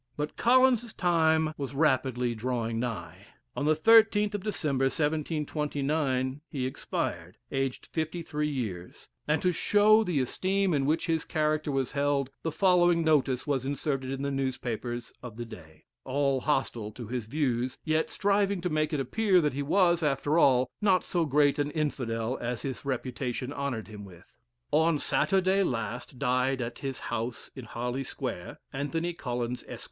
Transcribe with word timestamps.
But 0.17 0.35
Collins's 0.35 0.93
time 0.93 1.53
was 1.59 1.75
rapidly 1.75 2.33
drawing 2.33 2.79
nigh. 2.79 3.27
On 3.55 3.65
the 3.65 3.75
13th 3.75 4.33
of 4.33 4.43
December, 4.43 4.85
1729, 4.85 6.41
he 6.49 6.65
expired, 6.65 7.37
aged 7.51 7.85
fifty 7.85 8.23
three 8.23 8.49
years; 8.49 9.09
and 9.27 9.43
to 9.43 9.51
show 9.51 10.03
the 10.03 10.19
esteem 10.19 10.73
in 10.73 10.87
which 10.87 11.05
his 11.05 11.23
character 11.23 11.71
was 11.71 11.91
held, 11.91 12.31
the 12.41 12.51
following 12.51 13.03
notice 13.03 13.45
was 13.45 13.63
inserted 13.63 14.09
in 14.09 14.23
the 14.23 14.31
newspapers 14.31 15.13
of 15.21 15.37
the 15.37 15.45
day 15.45 15.85
all 16.03 16.39
hostile 16.39 16.91
to 16.93 17.05
his 17.05 17.27
views, 17.27 17.77
yet 17.83 18.09
striving 18.09 18.59
to 18.61 18.71
make 18.71 18.93
it 18.93 18.99
appear 18.99 19.39
that 19.39 19.53
he 19.53 19.61
was, 19.61 20.01
after 20.01 20.39
all, 20.39 20.71
not 20.81 21.03
so 21.03 21.25
great 21.27 21.59
an 21.59 21.69
Infidel 21.69 22.39
as 22.41 22.63
his 22.63 22.83
reputation 22.83 23.53
honored 23.53 23.87
him 23.87 24.03
with: 24.03 24.33
"On 24.71 24.97
Saturday 24.97 25.61
last, 25.61 26.17
died 26.17 26.59
at 26.59 26.79
his 26.79 27.01
house 27.13 27.51
in 27.53 27.65
Harley 27.65 28.03
Square, 28.03 28.59
Anthony 28.73 29.13
Collins, 29.13 29.63
Esq. 29.69 29.79